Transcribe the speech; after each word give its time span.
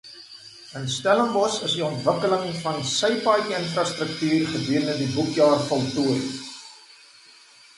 In 0.77 0.87
Stellenbosch 0.93 1.61
is 1.67 1.75
die 1.75 1.83
ontwikkeling 1.87 2.47
van 2.63 2.79
sypaadjie-infrastruktuur 2.93 4.49
gedurende 4.55 4.97
die 5.03 5.11
boekjaar 5.19 5.63
voltooi. 5.69 6.19